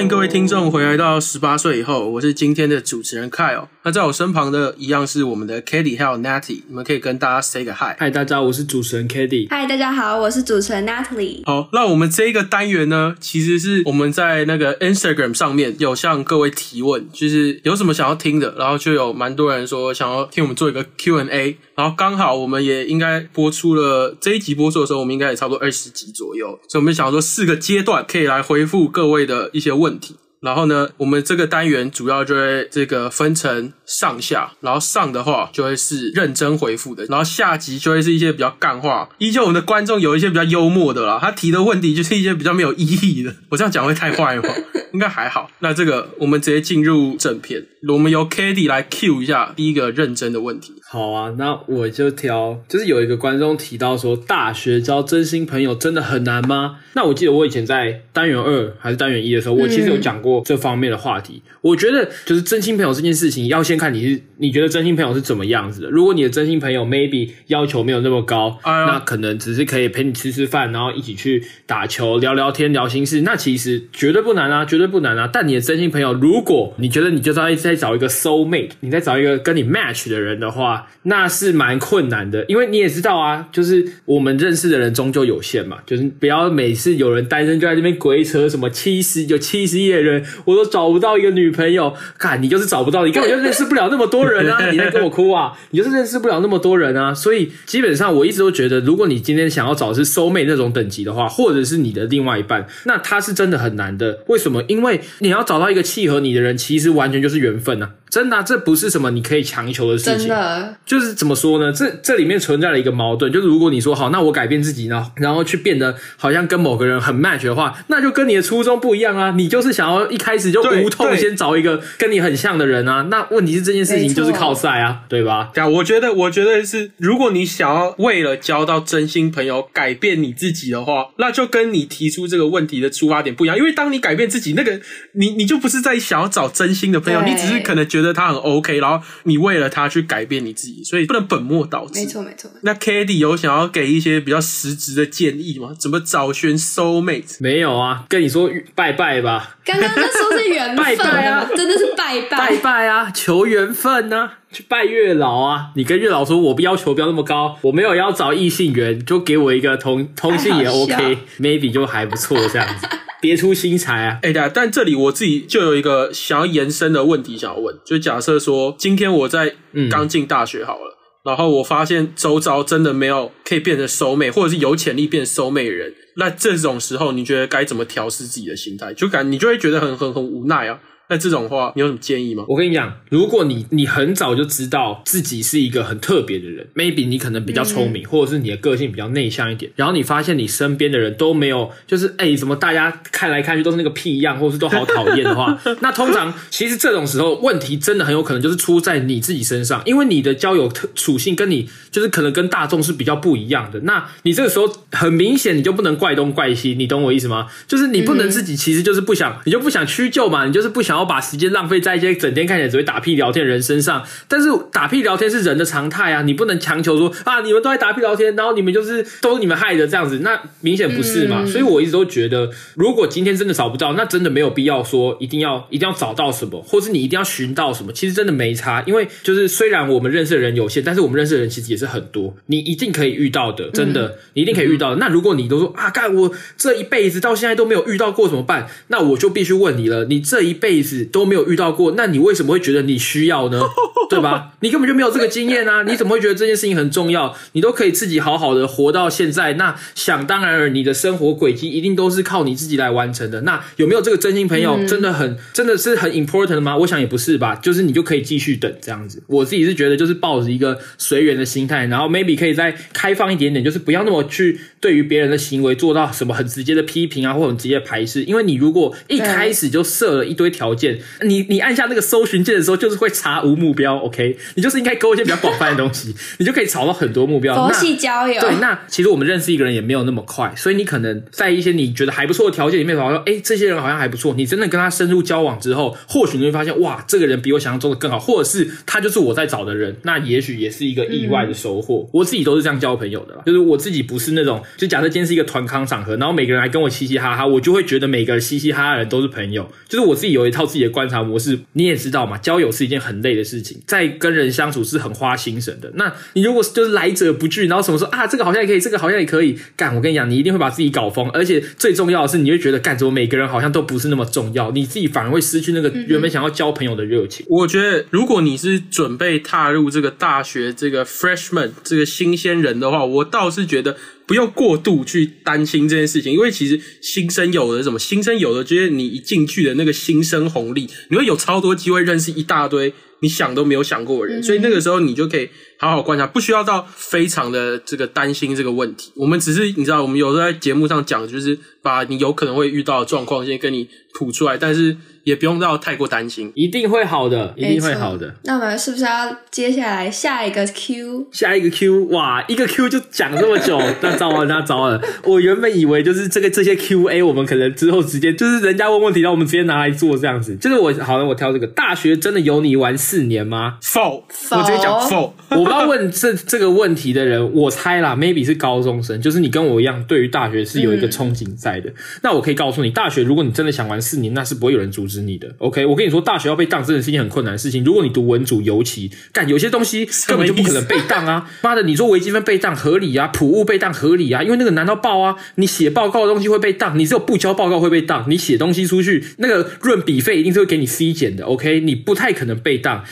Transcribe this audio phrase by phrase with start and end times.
[0.00, 3.66] 欢迎各位听众回来到十八岁以后，我是今天的主持人 Kyle。
[3.82, 7.94] 那在我身旁的一样是我们的 Katie 还有 Natty，你们可以跟大家 say 个 hi。
[7.98, 11.42] 嗨，大家，我是主持人 k a t i e 嗨，大家好，我是主持人 Natalie。
[11.44, 30.16] 好，那我们这一个单元呢，其实是我们在那个 Instagram 上面有向各位提问，就是有什么想要听的，然后就有蛮多人说想要听我们做一个 Q&A，然后刚好我们也应该播出了这一集播出的时候，我们应该也差不多二十集左右，所以我们想说四个阶段可以来回复各位的一些问问题。
[30.40, 39.10] 然后呢，我们这个单元主要就会这个分成上下，然后上的话就会是认真回复的，然后下集就会是一些比较干话。
[39.18, 43.34] 依旧我们的观众有一些比较幽默的啦，他提的问题就是一些比较没有意义的。
[43.50, 44.44] 我这样讲会太坏吗？
[44.92, 45.50] 应该还好。
[45.60, 50.74] 那这个我们直接进入正片，我们由 k a t i e 来 Q 一下第一个认真的问题。
[50.88, 56.78] 好啊，那我就挑，就是有一个观众提到说，大学交真心朋友真的很难吗？
[56.94, 61.42] 那我记得我以前在单元二还是单元一的时候，我其实有讲过这方面的话题。
[61.60, 65.90] 我觉得就是真心朋友这件事情，要先看你是你觉得真心朋友是怎么样子的。
[65.90, 75.28] 如果你的真心朋友 maybe 要求没有那么高，哎那可能只是可以陪你吃吃饭，然后一起去打球、聊聊天、聊心事，那其实绝对不难啊，绝对不难啊。
[75.32, 94.58] 但你的真心朋友，如果你觉得你就是要在找一个 soul mate，你在找一个跟你 match 的人的话，那是蛮困难的，因为你也知道啊，就是我们认识的人终究有限嘛，就是不要每次有人单身就在这边鬼扯什么七十有七十亿的人，我都找不到一个女朋友，看你就是找不到，你根本就认识不了那么多人啊！
[94.70, 95.52] 你在跟我哭啊？
[95.70, 97.12] 你就是认识不了那么多人啊！
[97.14, 104.20] 所以基本上我一直都觉得，如果你今天想要找的是收妹那种等级的话，或者是你的另外一半，那他是真的很难的。
[104.26, 104.62] 为什么？
[104.70, 107.90] 因为你要找到一个契合你的人，其实完全就是缘分啊！
[108.08, 110.18] 真的啊、这不是什么你可以强求的事情。
[110.18, 111.72] 真的，就是怎么说呢？
[111.72, 119.32] 这这里面存在了一个矛盾，就是如果你说好，那我改变自己呢，然后去变得好像跟某个人很 match 的话，那就跟你的初衷不一样啊。
[119.36, 123.06] 你就是想要一开始就对无痛先找一个跟你很像的人啊。
[123.10, 125.50] 那问题是这件事情就是靠赛啊，对吧？
[125.54, 133.56] 对啊，我觉得，我觉得是，如果你想要为了交到真心朋友改变你自己的话，那就跟你提出这个问题的出发点不一样。
[133.56, 134.78] 因为当你改变自己，那个
[135.12, 142.00] 你你就不是在想要找真心的朋友，你只是可能觉得他很 OK，然后你为了他去改变你自己，所以不能本末倒置。
[142.00, 142.50] 没错没错。
[142.62, 145.74] 那 k a t i e 有想要给一些比较实质的建议吗？
[145.78, 147.36] 怎么找寻 soul mate？
[147.40, 152.56] 没有啊，跟你说拜拜吧，刚刚那说是缘 拜分拜啊，真的是拜拜拜。
[152.56, 155.70] 拜啊，求缘分啊，去拜月老啊。
[155.76, 162.86] 你跟月老说，我不要求不要那么高，我没有要找异性缘，就给我一个同同性也 OK，maybe 就还不错这样子，
[163.20, 164.18] 别出心裁啊。
[164.22, 169.54] 哎、对啊，但这里我自己就有一个想要延伸的问题想要问，就假设说今天我在
[169.90, 178.92] 刚进大学好了，然后我发现周遭真的没有可以变成收妹，或者是有潜力变收妹的人，那这种时候你觉得该怎么调试自己的心态？
[178.94, 180.80] 就感你就会觉得很很很无奈啊。
[181.10, 182.44] 那这种话，你有什么建议吗？
[182.48, 203.80] 我跟你讲，如果你你很早就知道自己是一个很特别的人，maybe 你可能比较聪明，或者是你的个性比较内向一点，然后你发现你身边的人都没有，就是哎、怎么大家看来看去都是那个屁样，或者是都好讨厌的话， 那通常其实这种时候问题真的很有可能就是出在你自己身上，因为你的交友特属性跟你就是可能跟大众是比较不一样的。
[203.80, 207.48] 那你这个时候很明显你就不能怪东怪西，你懂我意思吗？
[207.66, 214.04] 就是你不能自己其实就是不想，你就不想屈就嘛，你就是不想要把时间浪费在一些整天看起来只会打屁聊天的人身上。
[214.28, 221.44] 但是打屁聊天是人的常态啊，你不能强求说啊，你们都在打屁聊天，然后你们就是都是你们害的这样子，那明显不是嘛。
[221.44, 228.82] 所以我一直都觉得，如果今天真的找不到，那真的没有必要说一定要一定要找到什么，或是你一定要寻到什么，其实真的没差。
[228.86, 234.96] 因为就是虽然我们认识的人有限，但是我们认识的人其实也是很多，你一定可以遇到的，真的，你一定可以遇到的。
[234.96, 238.68] 那如果你都说啊，干我这一辈子到现在都没有遇到过怎么办？
[238.88, 243.62] 那我就必须问你了，你这一辈子都没有遇到过，那你为什么会觉得你需要呢？
[244.10, 244.52] 对吧？
[244.60, 245.84] 你根本就没有这个经验啊！
[245.88, 247.34] 你怎么会觉得这件事情很重要？
[247.52, 253.42] 你都可以自己好好的活到现在，那想当然尔，你的生活轨迹一定都是靠你自己来完成的。
[253.42, 256.76] 那有没有这个真心朋友，真的很真的是很 important 吗？
[256.78, 259.22] 我想也不是吧，就是你就可以继续等这样子。
[259.28, 268.24] 我自己是觉得，就是抱着一个随缘的心态，然后 maybe 可以再开放一点点，就是不要那么去对于别人的行为做到什么很直接的批评啊，或很直接的排斥。
[268.24, 270.70] 因为你如果一开始就设了一堆条。
[270.80, 274.36] 件，你你按下那个搜寻键的时候，就是会查无目标，OK？
[274.54, 277.54] 你就是应该勾一些比较广泛的东西， 你就可以找到很多目标。
[277.54, 284.34] 佛那系交友，对，那其实我们认识一个人也没有那么快，所以你可能在一些你觉得还不错的条件里面，找到说，哎，这些人好像还不错。
[284.34, 292.08] 你真的跟他深入交往之后，或许你会发现，哇，这个人比我想象中的更好，或者是他就是我在找的人，那也许也是一个意外的收获。
[292.12, 299.70] 我自己都是这样交朋友的啦，就是我自己不是那种，就假设今天是一个团康场合，然后每个人来跟我嘻嘻哈哈，我就会觉得每个人嘻嘻哈哈的人都是朋友。
[299.88, 305.90] 就是我自己有一套自己的观察模式，你也知道嘛，交友是一件很累的事情，在跟人相处是很花心神的。
[305.96, 317.44] 那你如果就是来者不拒，然后什么说啊，这个好像也可以，这个好像也可以干，我跟你讲，你一定会把自己搞疯，而且最重要的是，你会觉得干怎么每个人好像都不是那么重要，你自己反而会失去那个原本想要交朋友的热情。
[317.48, 335.48] 我觉得，如果你是准备踏入这个大学这个 freshman 这个新鲜人的话，我倒是觉得不用过度去担心这件事情，因为其实新生有的什么新生有的，就是你一进去的那个新生红利，你会有超多机会认识一大堆你想都没有想过的人，所以那个时候你就可以
[335.80, 339.10] 好好观察，不需要到非常的这个担心这个问题。
[339.16, 344.94] 我们只是你知道，我们有时候在节目上讲，就是把你有可能会遇到的状况先跟你吐出来，但是
[345.24, 346.52] 也不用到太过担心。
[346.54, 348.34] 一定会好的，一定会好的。。
[348.44, 351.28] 那我们是不是要接下来下一个 Q？
[351.32, 355.00] 下一个 Q，哇，一个 Q 就讲这么久， 那糟了，那糟了。
[355.24, 360.54] 我原本以为就是这个这些 Q&A，我们可能之后直接就是人家问问题，然后我们直接拿来做这样子。
[360.56, 363.78] 就是我好了我挑这个，大学真的有你玩四年吗？
[363.80, 365.34] 否，否我直接讲否。
[365.50, 371.92] 我不知道问这这个问题的人，我猜啦，maybe 是高中生，就是你跟我一样，对于大学是有一个憧憬在的。
[372.22, 375.54] 那我可以告诉你，大学如果你真的想玩四年，那是不会有人阻止你的。
[375.58, 377.84] OK，我跟你说，大学要被当真的是一件很困难的事情。
[377.84, 381.48] 如果你读文组，尤其干有些东西根本就不可能被当啊！
[381.62, 385.36] 妈的，你说微积分被当合理啊，普物被当合理啊，因为那个难到爆啊！
[385.54, 391.44] 你写报告的东西会被当，你只有不交报告会被当，你写东西出去，那个润笔费一定是会给你 C 减的。
[391.44, 393.04] OK，你不太可能被当。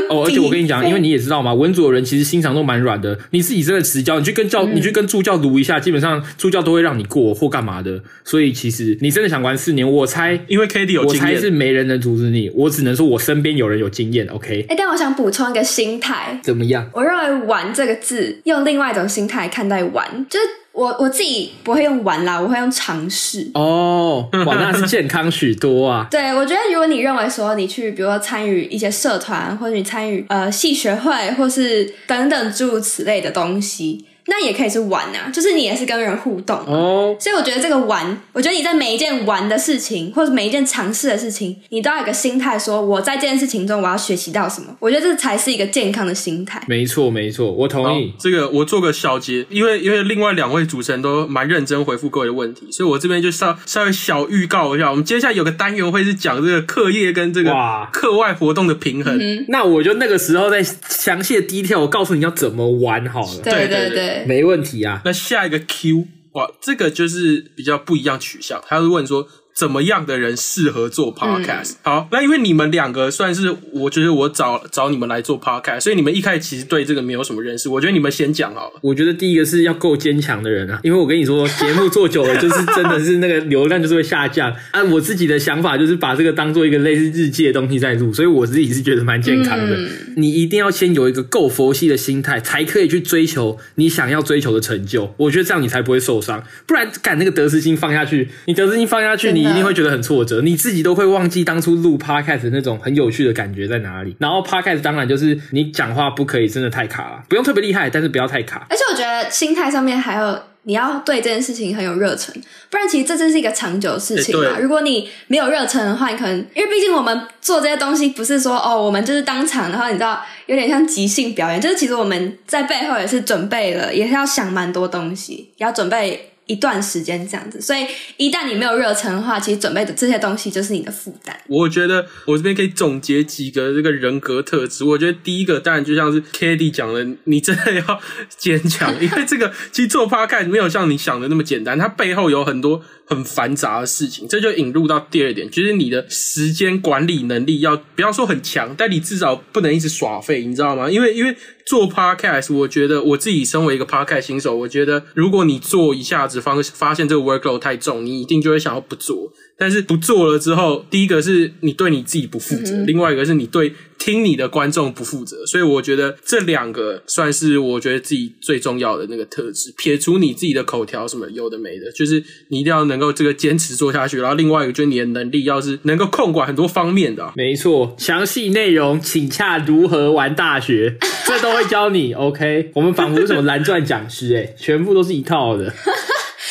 [0.10, 3.18] 哦，而且我跟你讲，因为你也知道嘛，文组的人其实心肠都蛮软的。
[3.30, 8.02] 你自己真的迟交，你去跟教，你去跟助教读一下，基本上助教都会让你过或干嘛的。
[8.24, 12.50] 所以其实你真的想玩四年，我猜，因为 k d 有我猜经验，是没人能阻止你。
[12.54, 14.26] 我只能说我身边有人有经验。
[14.28, 16.88] OK，哎，但我想补充一个心态，怎么样？
[16.92, 23.50] 我认为“玩”这个字，用另外一种心态看待玩，就是我我自己不会用玩啦，我会用尝试。
[23.54, 26.06] 哦，哇，那是健康许多啊。
[26.10, 36.56] 对，我觉得如果你认为说你去，比如说参与一些社团，或者你参与呃系学会，或是等等诸如此类的东西，那也可以是玩啊，就是你也是跟人互动。
[36.66, 44.66] 哦，所以我觉得这个玩，我觉得你在每一件玩的事情，或者每一件尝试的事情，你都要有个心态，说我在这件事情中我要学习到什么。
[44.78, 46.62] 我觉得这才是一个健康的心态。
[46.68, 48.12] 没错没错，我同意。
[48.18, 57.52] 这个我做个小结，因为因为另外两位主持人都蛮认真回复各位的问题，所以我这边就稍稍微小预告一下，我们接下来有个单元会是讲这个课业跟这个
[57.92, 59.18] 课外活动的平衡。
[59.48, 63.40] 那我就那个时候再详细的 detail，我告诉你要怎么玩好了。
[63.42, 65.02] 对对对对，没问题啊。
[65.04, 69.28] 那下一个 Q 哇，这个就是比较不一样取向，他会问说。
[69.54, 77.68] 怎么样的人适合做 podcast？、好，那因为你们两个算是，我觉得我找找你们来做 podcast，所以你们一开始其实对这个没有什么认识。
[77.68, 78.80] 我觉得你们先讲好了。
[78.82, 84.54] 我觉得第一个是要够坚强的人啊，因为我跟你说，节目做久了，就是真的是那个流量就是会下降。
[84.72, 89.76] 按我自己的想法，就是把这个当做一个类似日记的东西在录，所以我自己是觉得蛮健康的。
[90.16, 95.14] 你一定要先有一个够佛系的心态，才可以去追求你想要追求的成就。
[95.18, 104.16] 我觉得这样你才不会受伤，不然赶那个得失心放下去，你得失心放下去，真的你一定会觉得很挫折，你自己都会忘记当初录 podcast 那种很有趣的感觉在哪里。
[104.18, 108.66] 然后 podcast 当然就是你讲话不可以真的太卡了，不用特别厉害，但是不要太卡。
[108.70, 112.32] 而且我觉得心态上面还有你要对这件事情很有热忱，
[112.70, 114.54] 不然其实这真是一个长久的事情嘛。
[114.54, 126.28] 欸如果你没有热忱的话，你可能因为毕竟我们做这些东西不是说哦，我们就是当场，然后你知道有点像即兴表演，就是其实我们在背后也是准备了，也是要想蛮多东西，也要准备。
[126.46, 131.34] 一段时间这样子，所以一旦你没有热忱的话，其实准备的这些东西就是你的负担。
[131.46, 134.84] 我觉得我这边可以总结几个这个人格特质。
[134.84, 138.00] 我觉得第一个当然就像是 k d 讲的，你真的要
[138.36, 144.26] 坚强，因为这个 其实做 podcast 没有像你想的那么简单，它背后有很多很繁杂的事情。
[144.28, 150.90] 这就引入到第二点，就是你的时间管理能力要不要说很强，但你至少不能一直耍废，你知道吗？
[150.90, 159.32] 因为因为做 podcast，我觉得我自己身为一个 podcast 新手，我觉得如果你做一下子发发现这个 workload 太重，你一定就会想要不做。
[159.58, 165.46] 但是不做了之后，第一个是你对你自己不负责，另外一个是你对听你的观众不负责。
[165.46, 169.72] 所以我觉得这两个算是我觉得自己最重要的那个特质。
[169.76, 174.18] 撇除你自己的口条什么有的没的，就是你一定要能够这个坚持做下去。
[174.18, 182.14] 然后另外一个就是你的能力要是能够控管很多方面的啊、没错，详细内容请洽如何玩大学，这都会教你。
[182.14, 185.72] OK，我们仿佛是什么蓝钻讲师，哎，全部都是一套的。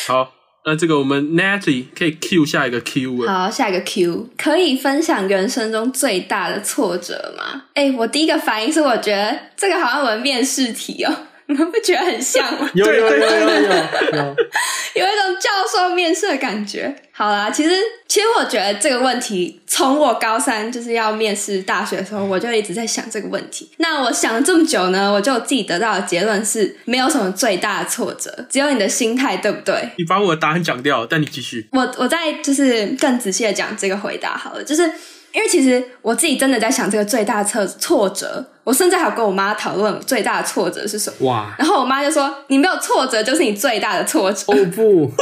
[0.06, 0.32] 好，
[0.64, 3.32] 那这个我们 Natalie 可以 Q 下一个 Q 了。
[3.32, 7.64] 好，下一个 Q 可以分享人生中最大的挫折吗？
[7.74, 11.14] 哎、我第一个反应是，我觉得这个好像我们面试题哦，
[11.46, 12.70] 你们不觉得很像吗？
[12.74, 13.26] 有有有有有，
[14.94, 17.01] 有一种教授面试的感觉。
[17.14, 17.70] 好啦，其实
[18.08, 23.70] 其实我觉得这个问题，从我高三就是要面试大学的时候，我就一直在想这个问题。
[23.76, 29.90] 那我想了这么久呢，我就自己得到的结论是，没有什么最大的挫折，只有你的心态对不对？
[29.98, 31.68] 你把我的答案讲掉，但你继续。
[31.72, 34.90] 我我再就是更仔细的讲这个回答好了，就是
[35.32, 41.26] 因为其实我自己真的在想这个最大的挫挫折，我甚至还有跟我妈讨论最大的挫折是什么。
[41.26, 44.52] 哇，然后我妈就说：“你没有挫折，就是你最大的挫折。
[44.52, 45.10] 哦不，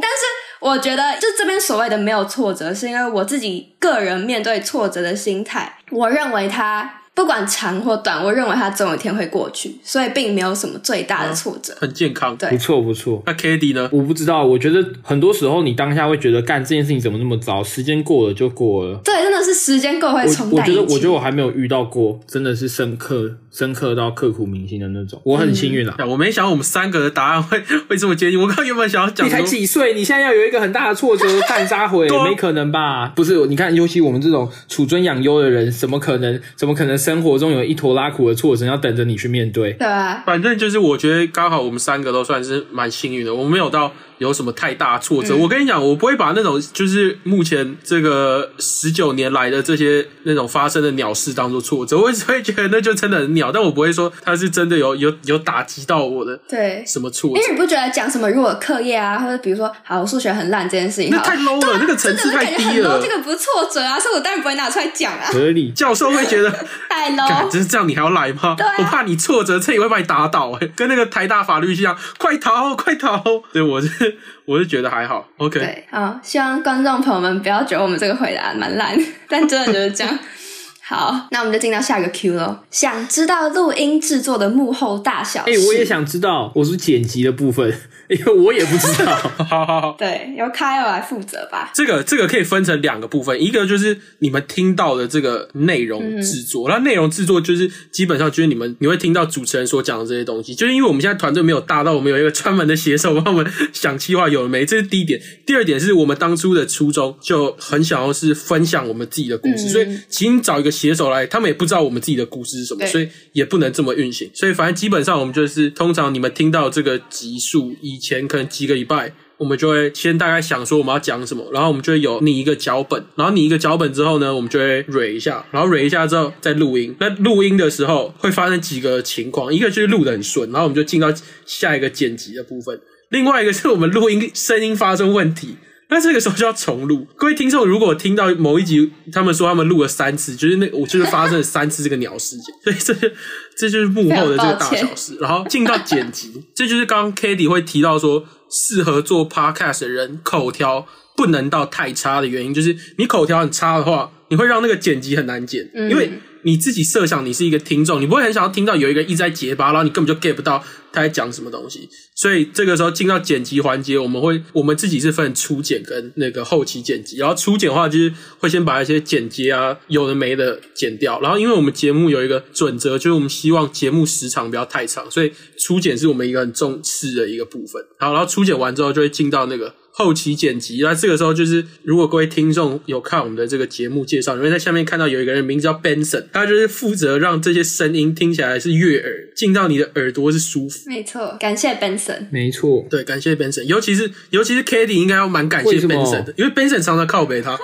[0.00, 0.24] 但是
[0.60, 11.76] 我觉得，就这边所谓的没有挫折，是因为我自己个人面对挫折的心态，我认为它不管长或短，我认为它总有一天会过去，所以并没有什么最大的挫折。
[11.80, 12.36] 很健康。
[12.36, 13.20] 对不错不错。
[13.26, 13.90] 那 k a t i e 呢？
[13.92, 19.00] 我不知道，我觉得很多时候你当下会觉得干这件事情怎么那么糟，时间过了就过了。
[19.02, 20.80] 对，真的是时间够会我冲淡一切。
[20.80, 25.20] 我觉得，我觉得我还没有遇到过，真的是深刻、深刻到刻骨铭心的那种。
[25.24, 25.94] 我很幸运啦。
[26.06, 28.40] 我没想到我们三个的答案会 会这么接近。
[28.40, 29.94] 我刚刚原本想要讲你才，几岁？
[29.94, 33.08] 你现在要有一个很大的挫折， 干杀回对啊没可能吧？
[33.14, 36.40] 不是，你看，尤其我们这种处尊养优的人，怎么可能？
[36.56, 39.72] 怎么可能生活中有一坨拉苦的挫折要等着你去面对？
[39.74, 40.22] 对啊？
[40.26, 45.34] 反正就是我觉得刚好我们三个都算是蛮幸运的，我们没有到有什么太大挫折。
[45.36, 56.84] 我跟你讲，我不会把那种就是目前这个十九年来的这些那种发生的鸟事当做挫折， 我只会觉得那就真的很鸟，但我不会说它是真的有有有打击到我的对。
[56.86, 57.40] 什么挫折。
[57.40, 63.08] 因为你不觉得讲什么如果课业啊，或者比如说好我数学很烂这件事情，那太 low 了，那个层次太低了这。
[63.08, 65.70] 个不是挫折啊，所以我当然不会拿出来讲啊，合理。
[65.72, 66.50] 教授会觉得，
[66.88, 67.48] 太 low。
[67.50, 68.54] 真是这样，你还要来吗？
[68.56, 73.22] 对啊我怕你挫折，这也会把你打倒、欸，跟那个台大法律系一样，快逃，快逃！
[73.52, 74.07] 对我是
[74.46, 75.58] 我是觉得还好，OK。
[75.58, 78.98] 对，好，希望观众朋友们不要觉得我们这个回答蛮烂，
[79.28, 80.18] 但真的就是这样。
[80.82, 82.60] 好，那我们就进到下一个 Q 喽。
[82.70, 85.66] 想知道录音制作的幕后大小哎、事？
[85.66, 87.70] 我也想知道，我是剪辑的部分，
[88.08, 89.14] 因为我也不知道。
[89.48, 91.70] 好好好，对，由 Kyle 来负责吧。
[91.74, 105.20] 这个这个可以分成两个部分，一个就是你们听到的这个内容制作，那、内容制作就是基本上就是你们你会听到主持人所讲的这些东西，就是因为我们现在团队没有大到我们有一个专门的写手帮我们想计划有了没，这是第一点。
[105.46, 114.30] 第二点是我们当初的初衷就很想要是分享我们自己的故事，所以请找一个写手来，他们也不知道我们自己的故事是什么，所以也不能这么运行。
[114.34, 119.12] 所以反正基本上我们就是通常你们听到这个集数以前可能几个礼拜。
[119.38, 126.92] 我们就会先大概想说我们要讲什么，然后我们就会有拟一个脚本，然后拟一个脚本之后呢，我们就会蕊一下，然后蕊一下之后再录音。
[126.98, 131.06] 那录音的时候会发生几个情况，一个就是录的很顺，然后我们就进到
[131.46, 132.76] 下一个剪辑的部分；
[133.10, 135.56] 另外一个是我们录音声音发生问题。
[135.90, 137.06] 那这个时候就要重录。
[137.16, 143.14] 各位听众，如果听到某一集他们说他们录了三次，就是那我就是发生了三次这个鸟事件， 所以这就
[143.56, 145.16] 这就是幕后的这个大小事。
[145.20, 161.88] 然后进到剪辑，这就是刚刚 k a t i e 会提到说，适合做 podcast 的人口条不能到太差的原因，就是你口条很差的话，你会让那个剪辑很难剪，因为你自己设想你是一个听众，你不会很想要听到有一个一直在结巴，然后你根本就 get 不到他在讲什么东西。
[162.14, 167.18] 所以这个时候进到剪辑环节，我们会我们自己是分初剪跟那个后期剪辑。
[167.18, 171.20] 然后初剪的话，就是会先把一些剪接啊有的没的剪掉。
[171.20, 177.82] 然后因为我们节目有一个准则，就是我们希望节目时长不要太长，所以初剪是我们一个很重视的一个部分。
[177.98, 179.74] 好，然后初剪完之后，就会进到那个。
[179.98, 190.88] 后期剪辑，那这个时候就是，如果各位听众有看我们的这个节目介绍，你会在下面看到有一个人名字叫 Benson，他就是负责让这些声音听起来是悦耳，进到你的耳朵是舒服。
[190.88, 192.28] 没错，感谢 Benson。
[192.30, 197.58] 没错，对，感谢 Benson，尤其是尤其是 k a t i e 应该要蛮感谢 Benson 的，因为 Benson 常常靠北他。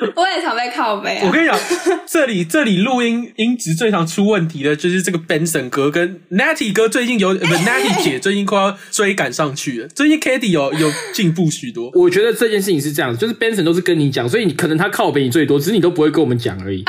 [0.14, 1.24] 我也常被靠背啊。
[1.26, 1.58] 我跟你讲，
[2.06, 9.88] 这 里这里录音音质最常出问题的就是这个 Benson 哥跟 Natty 哥最近有，呃不 Natty 姐最近快要追赶上去了。
[9.88, 11.90] 最近 k a t i e 有有进步许多。
[11.94, 16.84] 我觉得这件事情是这样，就是 Benson 都是跟你讲，所以你可能他靠背你最多，只是你都不会跟我们讲而已。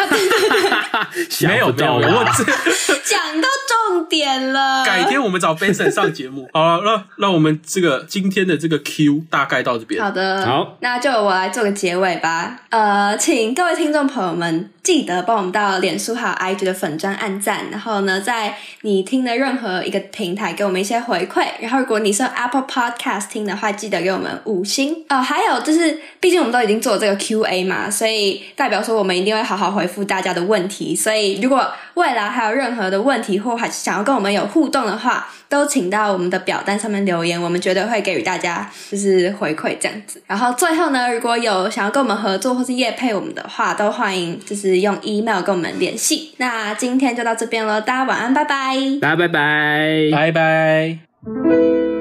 [1.29, 3.47] 想没有没有，我讲到
[3.89, 4.85] 重点了。
[4.85, 6.47] 改天我们找 Benson 上节目。
[6.53, 6.81] 好了，
[7.17, 10.01] 那那我们这个今天的这个 Q 大概到这边。
[10.01, 12.59] 好的，好，那就我来做个结尾吧。
[12.69, 21.47] 呃，请各位听众朋友们记得帮我们到脸书还有 IG 的粉砖按赞，然后呢，在你听的任何一个平台给我们一些回馈。
[21.59, 25.17] 然后如果你是 Apple Podcast 听的话，记得给我们五星哦。
[25.17, 30.95] 还有就是，毕竟我们都已经做这个 Q&A 嘛，所以代表说我们一定会好好回复大家的问题。
[30.95, 40.21] 所以如果未来还有任何的问题或还想要跟我们有互动的话，都请到我们的表单上面留言，我们绝对会给予大家就是回馈这样子。
[40.27, 46.35] 然后最后呢，如果有想要跟我们合作或是业配我们的话，都欢迎就是用 email 跟我们联系。
[46.37, 51.98] 那今天就到这边了，大家晚安，拜拜，大家拜拜，拜拜。